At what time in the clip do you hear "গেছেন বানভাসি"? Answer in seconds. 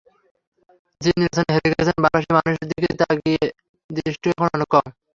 1.71-2.29